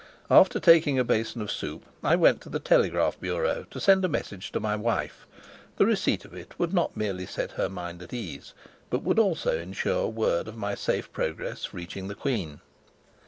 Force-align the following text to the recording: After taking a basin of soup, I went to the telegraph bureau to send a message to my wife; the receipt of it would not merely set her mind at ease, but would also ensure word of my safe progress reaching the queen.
After 0.31 0.59
taking 0.59 0.97
a 0.97 1.03
basin 1.03 1.43
of 1.43 1.51
soup, 1.51 1.85
I 2.03 2.15
went 2.15 2.41
to 2.41 2.49
the 2.49 2.57
telegraph 2.59 3.19
bureau 3.19 3.67
to 3.69 3.79
send 3.79 4.03
a 4.03 4.07
message 4.09 4.51
to 4.53 4.59
my 4.59 4.75
wife; 4.75 5.27
the 5.77 5.85
receipt 5.85 6.25
of 6.25 6.33
it 6.33 6.55
would 6.57 6.73
not 6.73 6.97
merely 6.97 7.27
set 7.27 7.51
her 7.51 7.69
mind 7.69 8.01
at 8.01 8.11
ease, 8.11 8.55
but 8.89 9.03
would 9.03 9.19
also 9.19 9.59
ensure 9.59 10.07
word 10.07 10.47
of 10.47 10.57
my 10.57 10.73
safe 10.73 11.13
progress 11.13 11.71
reaching 11.71 12.07
the 12.07 12.15
queen. 12.15 12.61